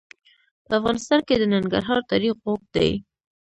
[0.65, 2.91] په افغانستان کې د ننګرهار تاریخ اوږد دی.